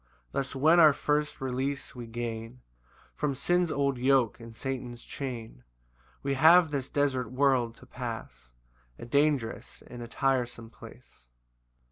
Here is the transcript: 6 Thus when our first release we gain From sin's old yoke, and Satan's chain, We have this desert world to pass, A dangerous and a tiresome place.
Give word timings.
6 0.29 0.29
Thus 0.31 0.55
when 0.55 0.79
our 0.79 0.93
first 0.93 1.39
release 1.39 1.93
we 1.93 2.07
gain 2.07 2.61
From 3.13 3.35
sin's 3.35 3.71
old 3.71 3.99
yoke, 3.99 4.39
and 4.39 4.55
Satan's 4.55 5.03
chain, 5.03 5.63
We 6.23 6.33
have 6.33 6.71
this 6.71 6.89
desert 6.89 7.31
world 7.31 7.75
to 7.75 7.85
pass, 7.85 8.51
A 8.97 9.05
dangerous 9.05 9.83
and 9.85 10.01
a 10.01 10.07
tiresome 10.07 10.71
place. 10.71 11.27